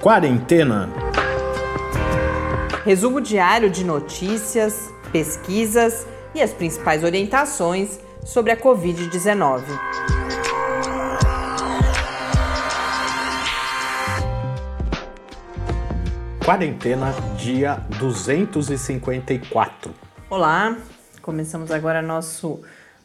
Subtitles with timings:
[0.00, 0.88] Quarentena.
[2.86, 9.62] Resumo diário de notícias, pesquisas e as principais orientações sobre a Covid-19.
[16.42, 19.92] Quarentena, dia 254.
[20.30, 20.78] Olá,
[21.20, 22.62] começamos agora nosso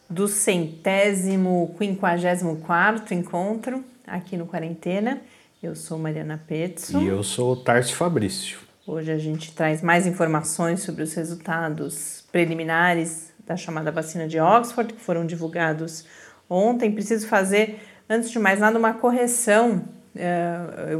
[0.09, 5.21] do centésimo quinquagésimo quarto encontro aqui no Quarentena.
[5.65, 7.01] Eu sou Mariana Petzo.
[7.01, 8.59] E eu sou Tarso Fabrício.
[8.85, 14.93] Hoje a gente traz mais informações sobre os resultados preliminares da chamada vacina de Oxford,
[14.93, 16.05] que foram divulgados
[16.47, 16.91] ontem.
[16.91, 19.85] Preciso fazer, antes de mais nada, uma correção.
[20.15, 20.55] É,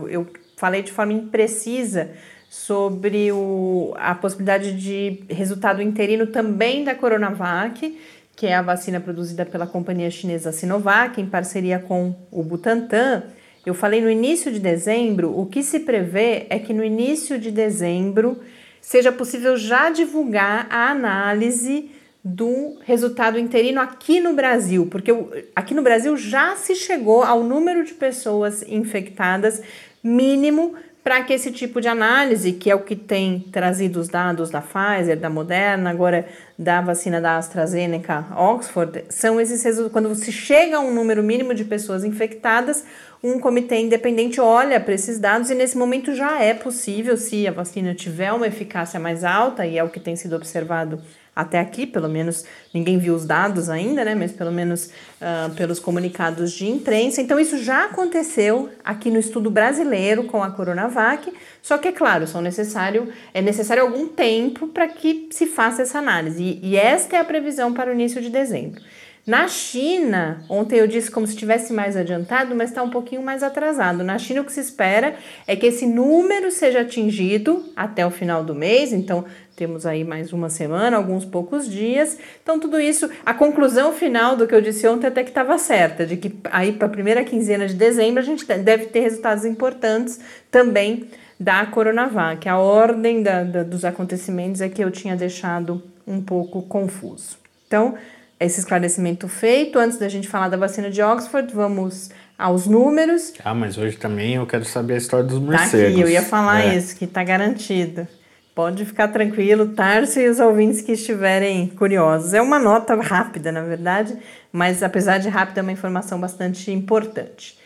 [0.09, 0.25] eu
[0.57, 2.09] falei de forma imprecisa
[2.49, 8.01] sobre o, a possibilidade de resultado interino também da Coronavac,
[8.35, 13.25] que é a vacina produzida pela companhia chinesa Sinovac, em parceria com o Butantan.
[13.65, 17.49] Eu falei no início de dezembro, o que se prevê é que no início de
[17.49, 18.39] dezembro
[18.79, 21.89] seja possível já divulgar a análise
[22.23, 25.11] do resultado interino aqui no Brasil, porque
[25.55, 29.61] aqui no Brasil já se chegou ao número de pessoas infectadas
[30.03, 30.75] mínimo
[31.05, 34.59] para que esse tipo de análise, que é o que tem trazido os dados da
[34.59, 39.93] Pfizer, da Moderna, agora da vacina da AstraZeneca, Oxford, são esses resultados.
[39.93, 42.83] Quando se chega a um número mínimo de pessoas infectadas,
[43.23, 47.51] um comitê independente olha para esses dados e nesse momento já é possível, se a
[47.51, 50.99] vacina tiver uma eficácia mais alta, e é o que tem sido observado
[51.35, 54.15] até aqui, pelo menos ninguém viu os dados ainda, né?
[54.15, 57.21] Mas pelo menos uh, pelos comunicados de imprensa.
[57.21, 61.31] Então, isso já aconteceu aqui no estudo brasileiro com a Coronavac.
[61.61, 65.99] Só que, é claro, são necessário, é necessário algum tempo para que se faça essa
[65.99, 66.41] análise.
[66.41, 68.81] E, e esta é a previsão para o início de dezembro.
[69.25, 73.41] Na China, ontem eu disse como se estivesse mais adiantado, mas está um pouquinho mais
[73.41, 74.03] atrasado.
[74.03, 75.15] Na China, o que se espera
[75.47, 80.31] é que esse número seja atingido até o final do mês, então temos aí mais
[80.31, 82.19] uma semana, alguns poucos dias.
[82.43, 86.05] Então, tudo isso, a conclusão final do que eu disse ontem até que estava certa,
[86.05, 90.19] de que aí para a primeira quinzena de dezembro a gente deve ter resultados importantes
[90.51, 91.09] também
[91.39, 92.47] da Coronavac.
[92.47, 97.37] A ordem da, da, dos acontecimentos é que eu tinha deixado um pouco confuso.
[97.65, 97.95] Então,
[98.39, 99.79] esse esclarecimento feito.
[99.79, 103.33] Antes da gente falar da vacina de Oxford, vamos aos números.
[103.43, 105.71] Ah, mas hoje também eu quero saber a história dos morcegos.
[105.71, 106.75] Tá aqui, eu ia falar é.
[106.75, 108.05] isso, que está garantido.
[108.53, 112.33] Pode ficar tranquilo, Tarso e os ouvintes que estiverem curiosos.
[112.33, 114.17] É uma nota rápida, na verdade,
[114.49, 117.59] mas apesar de rápida, é uma informação bastante importante.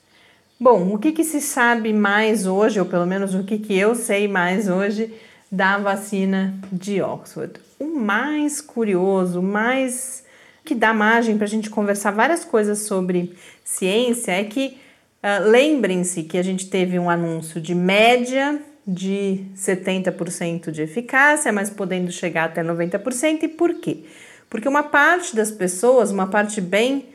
[0.59, 3.95] Bom, o que, que se sabe mais hoje, ou pelo menos o que, que eu
[3.95, 5.13] sei mais hoje,
[5.51, 7.61] da vacina de Oxford?
[7.79, 10.25] O mais curioso, o mais
[10.65, 14.79] que dá margem para a gente conversar várias coisas sobre ciência é que
[15.23, 21.69] uh, lembrem-se que a gente teve um anúncio de média de 70% de eficácia, mas
[21.69, 23.43] podendo chegar até 90%.
[23.43, 24.05] E por quê?
[24.49, 27.07] Porque uma parte das pessoas, uma parte bem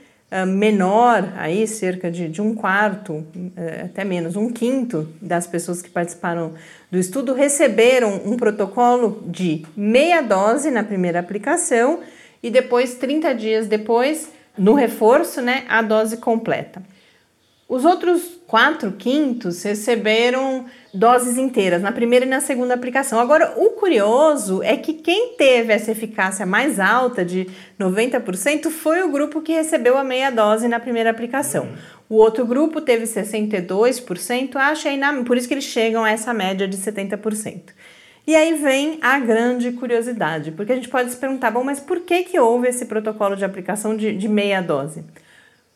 [0.45, 3.25] menor, aí cerca de, de um quarto, uh,
[3.85, 6.53] até menos, um quinto das pessoas que participaram
[6.91, 12.01] do estudo receberam um protocolo de meia dose na primeira aplicação
[12.41, 16.81] e depois, 30 dias depois, no reforço, né, a dose completa.
[17.69, 23.19] Os outros quatro quintos receberam doses inteiras, na primeira e na segunda aplicação.
[23.19, 27.47] Agora, o curioso é que quem teve essa eficácia mais alta, de
[27.79, 31.69] 90%, foi o grupo que recebeu a meia dose na primeira aplicação.
[32.09, 36.67] O outro grupo teve 62%, acha aí por isso que eles chegam a essa média
[36.67, 37.65] de 70%.
[38.25, 41.99] E aí vem a grande curiosidade, porque a gente pode se perguntar, bom, mas por
[41.99, 45.03] que, que houve esse protocolo de aplicação de, de meia dose?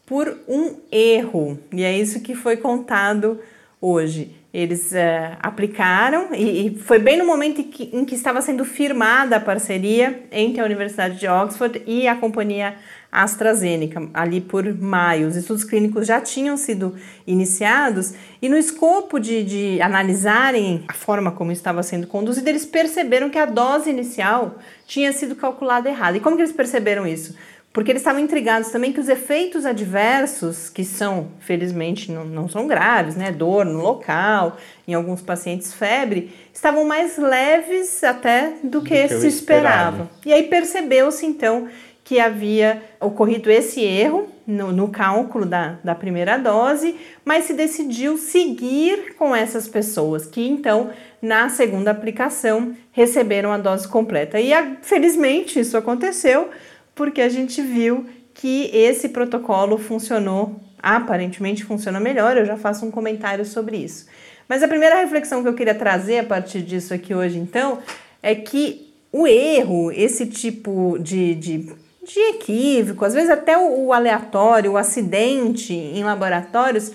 [0.06, 3.40] Por um erro, e é isso que foi contado
[3.80, 8.42] hoje Eles é, aplicaram e, e, foi bem no momento em que, em que estava
[8.42, 12.76] sendo firmada a parceria entre a Universidade de Oxford e a companhia
[13.12, 15.28] AstraZeneca, ali por maio.
[15.28, 16.96] Os estudos clínicos já tinham sido
[17.26, 23.30] iniciados e, no escopo de, de analisarem a forma como estava sendo conduzido, eles perceberam
[23.30, 26.18] que a dose inicial tinha sido calculada errada.
[26.18, 27.36] E como que eles perceberam isso?
[27.74, 32.68] Porque eles estavam intrigados também que os efeitos adversos, que são, felizmente, não, não são
[32.68, 33.32] graves, né?
[33.32, 39.16] Dor no local, em alguns pacientes febre, estavam mais leves até do, do que, que
[39.16, 40.08] se esperava.
[40.24, 41.68] E aí percebeu-se, então,
[42.04, 48.18] que havia ocorrido esse erro no, no, cálculo da, da primeira dose, mas se decidiu
[48.18, 54.40] seguir com essas pessoas, que então, na segunda aplicação, receberam a dose completa.
[54.40, 54.52] E
[54.84, 56.50] felizmente isso aconteceu
[56.96, 62.36] porque a gente viu que esse protocolo funcionou, aparentemente funciona melhor.
[62.36, 64.06] Eu já faço um comentário sobre isso.
[64.48, 67.80] Mas a primeira reflexão que eu queria trazer a partir disso aqui hoje, então,
[68.22, 71.72] é que o erro, esse tipo de, de,
[72.06, 76.92] de equívoco, às vezes até o, o aleatório, o acidente em laboratórios,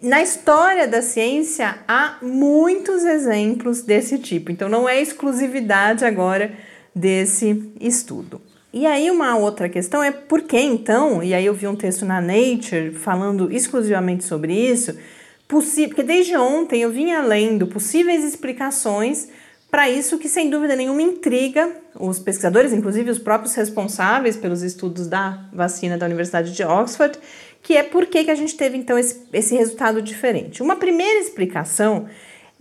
[0.00, 4.50] na história da ciência há muitos exemplos desse tipo.
[4.50, 6.52] Então, não é exclusividade agora
[6.94, 8.40] desse estudo.
[8.72, 12.06] E aí uma outra questão é por que então, e aí eu vi um texto
[12.06, 14.96] na Nature falando exclusivamente sobre isso,
[15.46, 19.28] porque desde ontem eu vinha lendo possíveis explicações
[19.70, 25.06] para isso que sem dúvida nenhuma intriga os pesquisadores, inclusive os próprios responsáveis pelos estudos
[25.06, 27.18] da vacina da Universidade de Oxford,
[27.62, 30.62] que é por que, a gente teve então esse, esse resultado diferente.
[30.62, 32.06] Uma primeira explicação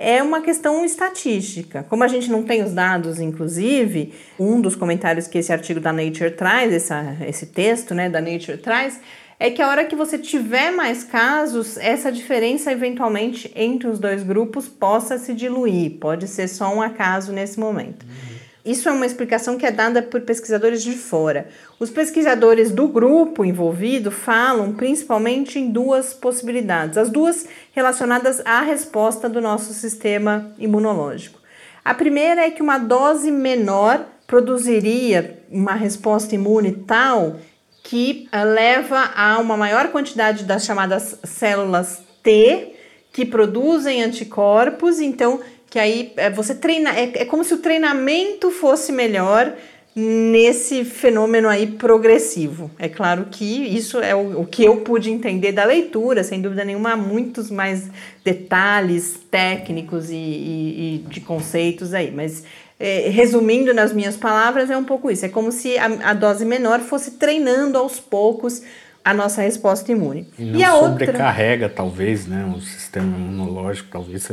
[0.02, 1.86] é uma questão estatística.
[1.88, 5.94] Como a gente não tem os dados, inclusive, um dos comentários que esse artigo da
[5.94, 9.00] Nature traz, essa, esse texto né, da Nature traz,
[9.40, 14.24] é que a hora que você tiver mais casos, essa diferença eventualmente entre os dois
[14.24, 16.00] grupos possa se diluir.
[16.00, 18.04] Pode ser só um acaso nesse momento.
[18.04, 18.31] Uhum.
[18.64, 21.48] Isso é uma explicação que é dada por pesquisadores de fora.
[21.80, 29.28] Os pesquisadores do grupo envolvido falam principalmente em duas possibilidades, as duas relacionadas à resposta
[29.28, 31.40] do nosso sistema imunológico.
[31.84, 37.38] A primeira é que uma dose menor produziria uma resposta imune tal
[37.84, 42.76] que eh, leva a uma maior quantidade das chamadas células T
[43.12, 48.52] que produzem anticorpos, então que aí é, você treina, é, é como se o treinamento
[48.52, 49.56] fosse melhor
[49.96, 52.70] nesse fenômeno aí progressivo.
[52.78, 56.66] É claro que isso é o, o, que eu pude entender da leitura, sem dúvida
[56.66, 57.90] nenhuma, há muitos mais
[58.24, 62.44] detalhes técnicos e, e, e de conceitos aí, mas
[62.78, 65.26] é, resumindo nas minhas palavras, é um pouco isso.
[65.26, 68.62] É como se a, a dose menor fosse treinando aos poucos
[69.04, 70.28] a nossa resposta imune.
[70.38, 71.76] E não e a sobrecarrega, outra...
[71.76, 74.30] talvez, né, o sistema imunológico, talvez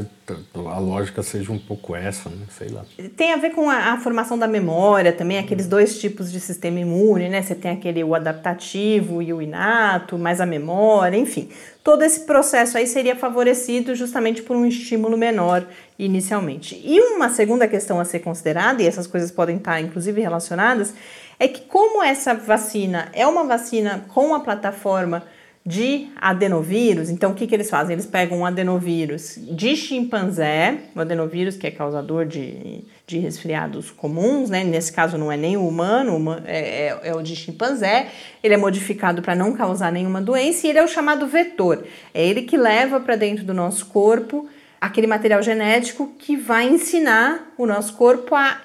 [0.54, 2.84] a lógica seja um pouco essa, né, sei lá.
[3.16, 6.80] Tem a ver com a, a, formação da memória também, aqueles dois tipos de sistema
[6.80, 11.48] imune, né, você tem aquele o adaptativo e o inato, mais a memória, enfim.
[11.82, 15.66] Todo esse processo aí seria favorecido justamente por um estímulo menor
[15.98, 16.78] inicialmente.
[16.84, 20.92] E uma segunda questão a ser considerada, e essas coisas podem estar inclusive relacionadas,
[21.38, 25.22] é que como essa vacina é uma vacina com a plataforma
[25.68, 27.92] de adenovírus, então o que, que eles fazem?
[27.92, 34.48] Eles pegam um adenovírus de chimpanzé, o adenovírus que é causador de, de resfriados comuns,
[34.48, 34.64] né?
[34.64, 38.08] Nesse caso não é nem o humano, é, é, é o de chimpanzé.
[38.42, 41.84] Ele é modificado para não causar nenhuma doença e ele é o chamado vetor.
[42.14, 44.48] É ele que leva para dentro do nosso corpo
[44.80, 48.58] aquele material genético que vai ensinar o nosso corpo a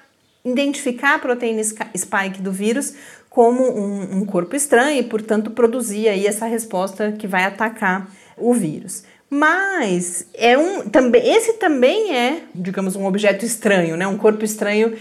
[0.43, 2.93] identificar a proteína spike do vírus
[3.29, 8.07] como um, um, corpo estranho e, portanto, produzir aí essa resposta que vai atacar
[8.38, 9.03] o vírus.
[9.29, 14.05] Mas é um também esse também é, digamos, um objeto estranho, né?
[14.05, 14.95] Um corpo estranho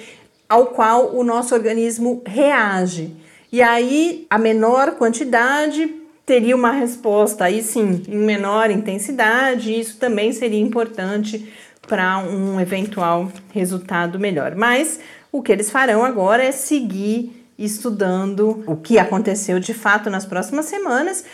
[0.49, 3.15] ao qual o nosso organismo reage.
[3.53, 5.95] E aí a menor quantidade
[6.25, 11.53] teria uma resposta aí sim em menor intensidade, isso também seria importante
[11.87, 14.55] para um eventual resultado melhor.
[14.55, 20.25] Mas o que eles farão agora é seguir estudando o que aconteceu de fato nas
[20.25, 21.25] próximas semanas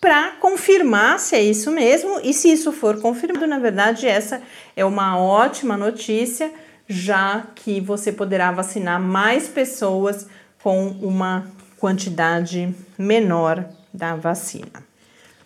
[0.00, 4.40] para confirmar se é isso mesmo e se isso for confirmado, na verdade, essa
[4.74, 6.50] é uma ótima notícia,
[6.88, 10.26] já que você poderá vacinar mais pessoas
[10.62, 11.46] com uma
[11.78, 14.89] quantidade menor da vacina.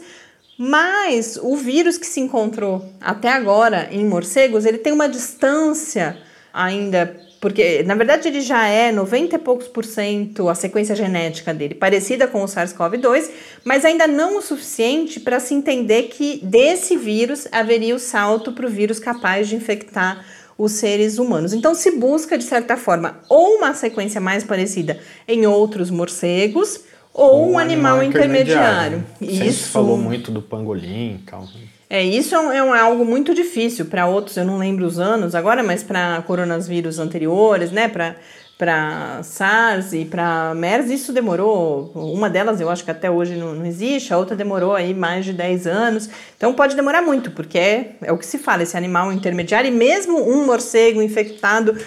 [0.56, 6.16] mas o vírus que se encontrou até agora em morcegos, ele tem uma distância
[6.54, 11.52] ainda, porque na verdade ele já é 90 e poucos por cento a sequência genética
[11.52, 13.28] dele parecida com o SARS-CoV-2,
[13.64, 18.66] mas ainda não o suficiente para se entender que desse vírus haveria o salto para
[18.66, 20.24] o vírus capaz de infectar
[20.58, 21.52] os seres humanos.
[21.52, 26.80] Então se busca, de certa forma, ou uma sequência mais parecida em outros morcegos,
[27.14, 29.04] ou um, um animal, animal, intermediário.
[29.20, 29.50] intermediário.
[29.50, 31.46] Isso falou muito do pangolim e tal.
[31.88, 35.34] É, isso é, um, é algo muito difícil para outros, eu não lembro os anos
[35.34, 38.16] agora, mas para coronavírus anteriores, né, para
[38.58, 43.54] para SARS e para MERS, isso demorou, uma delas eu acho que até hoje não,
[43.54, 47.56] não, existe, a outra demorou aí mais de 10 anos, então pode demorar muito, porque
[47.56, 51.78] é, é o que se fala, esse animal intermediário, e mesmo um morcego infectado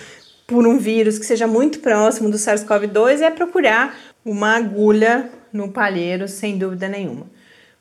[0.48, 6.26] por um vírus que seja muito próximo do SARS-CoV-2 é procurar uma agulha no palheiro,
[6.26, 7.26] sem dúvida nenhuma.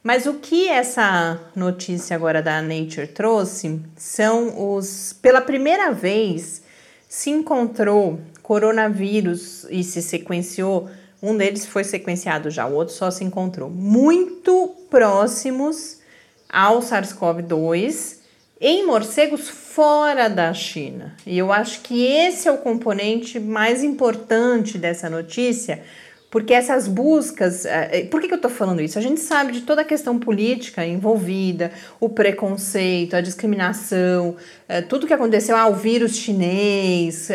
[0.02, 6.62] Mas o que essa notícia agora da Nature trouxe são os, pela primeira vez,
[7.06, 8.20] se encontrou
[8.50, 10.90] coronavírus e se sequenciou,
[11.22, 16.00] um deles foi sequenciado já, o outro só se encontrou, muito próximos
[16.48, 18.16] ao SARS-CoV-2
[18.60, 21.14] em morcegos fora da China.
[21.24, 25.84] E eu acho que esse é o componente mais importante dessa notícia,
[26.28, 27.64] porque essas buscas.
[27.64, 28.98] Eh, eh, por que, eu estou falando isso?
[28.98, 34.36] A gente sabe de toda a questão política envolvida, o preconceito, a discriminação,
[34.68, 37.28] eh, tudo que aconteceu, ah, o vírus chinês,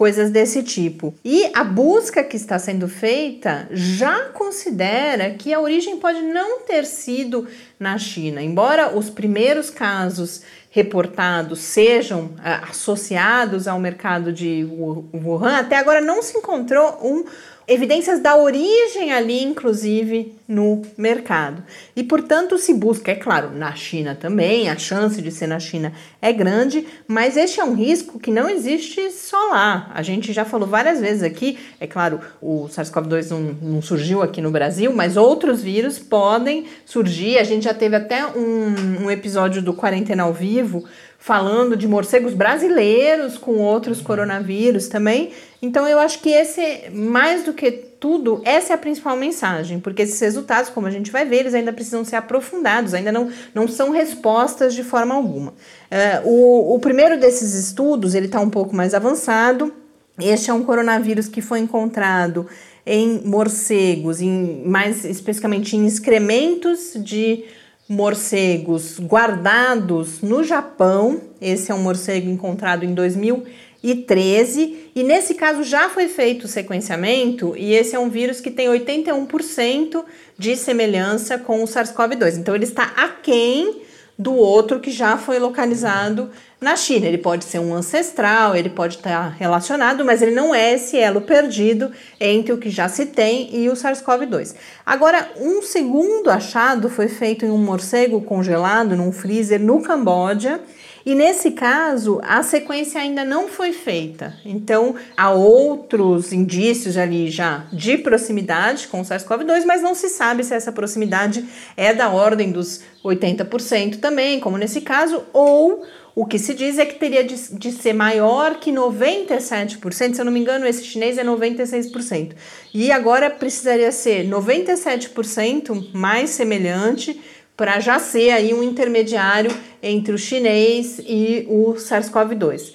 [0.00, 1.14] coisas desse tipo.
[1.22, 6.86] E a busca que está sendo feita já considera que a origem pode não ter
[6.86, 7.46] sido
[7.78, 10.40] na China, embora os primeiros casos
[10.70, 14.66] reportados sejam associados ao mercado de
[15.12, 17.26] Wuhan, até agora não se encontrou um
[17.70, 21.62] evidências da origem ali, inclusive, no mercado.
[21.94, 25.92] E, portanto, se busca, é claro, na China também, a chance de ser na China
[26.20, 29.88] é grande, mas este é um risco que não existe só lá.
[29.94, 33.40] A gente já falou várias vezes aqui, é claro, o SARS-CoV-2 não,
[33.74, 37.38] não, surgiu aqui no Brasil, mas outros vírus podem surgir.
[37.38, 40.84] A gente já teve até um, um episódio do Quarentena ao Vivo
[41.20, 45.30] falando de morcegos brasileiros com outros coronavírus também.
[45.60, 50.00] Então eu acho que esse, mais do que tudo, essa é a principal mensagem, porque
[50.00, 53.68] esses resultados, como a gente vai ver, eles ainda precisam ser aprofundados, ainda não, não
[53.68, 55.50] são respostas de forma alguma.
[55.50, 59.70] Uh, o, o primeiro desses estudos, ele está um pouco mais avançado.
[60.18, 62.46] Este é um coronavírus que foi encontrado
[62.86, 67.44] em morcegos, em, mais especificamente em excrementos de
[67.90, 71.20] morcegos guardados no Japão.
[71.40, 77.52] Esse é um morcego encontrado em 2013 e nesse caso já foi feito o sequenciamento
[77.56, 80.04] e esse é um vírus que tem 81%
[80.38, 82.38] de semelhança com o SARS-CoV-2.
[82.38, 83.82] Então ele está aquém
[84.20, 86.28] do outro que já foi localizado
[86.60, 87.06] na China.
[87.06, 91.22] Ele pode ser um ancestral, ele pode estar relacionado, mas ele não é esse elo
[91.22, 94.54] perdido entre o que já se tem e o SARS-CoV-2.
[94.84, 100.60] Agora, um segundo achado foi feito em um morcego congelado num freezer no Camboja.
[101.04, 104.34] E nesse caso, a sequência ainda não foi feita.
[104.44, 110.44] Então, há outros indícios ali já de proximidade com o SARS-CoV-2, mas não se sabe
[110.44, 111.44] se essa proximidade
[111.76, 116.84] é da ordem dos 80% também, como nesse caso, ou o que se diz é
[116.84, 121.16] que teria de, de, ser maior que 97%, se eu não me engano, esse chinês
[121.16, 122.32] é 96%.
[122.74, 127.18] E agora precisaria ser 97% mais semelhante
[127.60, 132.72] para já ser aí um intermediário entre o chinês e o SARS-CoV-2.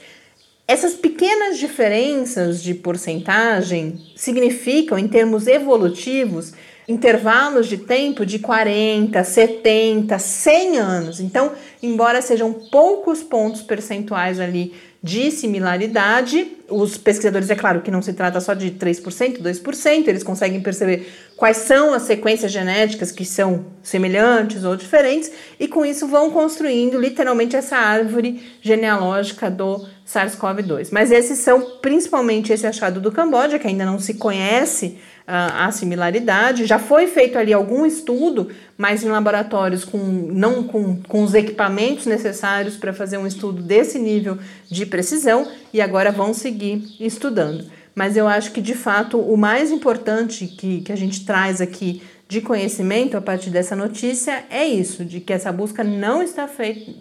[0.68, 6.54] Essas pequenas diferenças de porcentagem significam, em termos evolutivos,
[6.88, 11.20] intervalos de tempo de 40, 70, 100 anos.
[11.20, 11.51] Então,
[11.82, 18.12] embora sejam poucos pontos percentuais ali de similaridade, os pesquisadores, é claro que não se
[18.12, 23.68] trata só de 3%, 2%, eles conseguem perceber quais são as sequências genéticas que são
[23.84, 30.89] semelhantes ou diferentes, e com isso vão construindo literalmente essa árvore genealógica do SARS-CoV-2.
[30.92, 35.72] Mas esses são principalmente esse achado do Camboja, que ainda não se conhece a, a
[35.72, 36.65] similaridade.
[36.65, 42.05] Já foi feito ali algum estudo, mas em laboratórios com não com, com os equipamentos
[42.05, 44.38] necessários para fazer um estudo desse nível
[44.70, 47.65] de precisão, e agora vão seguir estudando.
[47.94, 52.01] Mas eu acho que de fato o mais importante que, que a gente traz aqui
[52.27, 56.50] de conhecimento a partir dessa notícia é isso, de que essa busca não está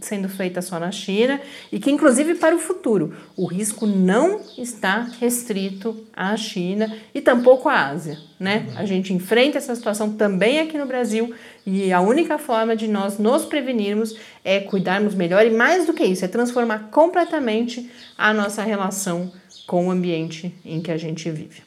[0.01, 1.41] sendo feita só na China
[1.73, 7.71] e que, inclusive, para o futuro, o risco não está restrito à China e tampouco
[7.71, 8.19] à Ásia.
[8.39, 8.67] Né?
[8.77, 13.19] A gente enfrenta essa situação também aqui no Brasil e a única forma de nós
[13.19, 18.63] nos prevenirmos é cuidarmos melhor e, mais do que isso, é transformar completamente a nossa
[18.63, 19.33] relação
[19.67, 21.63] com o ambiente em que a gente vive.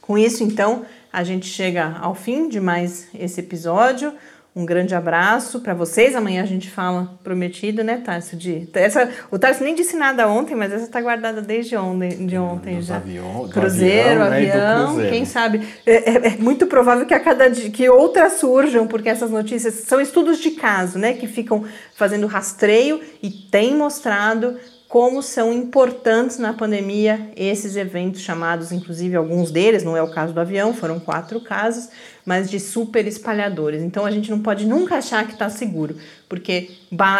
[0.00, 4.12] Com isso, então, a gente chega ao fim de mais esse episódio.
[4.54, 6.16] Um grande abraço para vocês.
[6.16, 8.36] Amanhã a gente fala prometido, né, Tarso?
[8.36, 12.36] De, essa, o Tarso nem disse nada ontem, mas essa está guardada desde ontem, de
[12.36, 12.96] ontem Nos já.
[12.96, 15.10] Avião, cruzeiro, avião, né, avião, cruzeiro.
[15.10, 15.68] quem sabe?
[15.86, 19.74] É, é, é, muito provável que a cada dia, que outras surjam, porque essas notícias
[19.74, 21.64] são estudos de caso, né, que ficam
[21.94, 24.56] fazendo rastreio e tem mostrado
[24.90, 30.34] como são importantes na pandemia esses eventos chamados, inclusive alguns deles, não é o caso
[30.34, 31.88] do avião, foram quatro casos,
[32.26, 33.84] mas de super espalhadores.
[33.84, 35.94] Então a gente não pode nunca achar que está seguro,
[36.28, 36.72] porque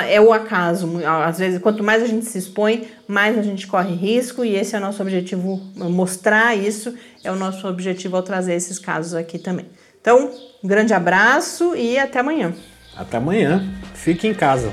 [0.08, 0.90] é o acaso.
[1.24, 4.74] Às vezes, quanto mais a gente se expõe, mais a gente corre risco, e esse
[4.74, 9.38] é o nosso objetivo, mostrar isso é o nosso objetivo ao trazer esses casos aqui
[9.38, 9.66] também.
[10.00, 10.32] Então,
[10.64, 12.52] um grande abraço e até amanhã.
[12.96, 13.64] Até amanhã.
[13.94, 14.72] Fique em casa.